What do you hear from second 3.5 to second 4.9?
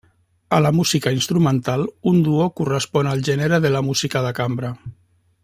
de la música de cambra.